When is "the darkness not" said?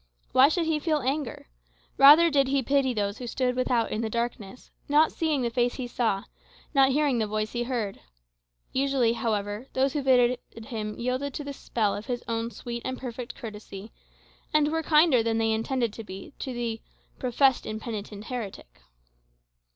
4.01-5.11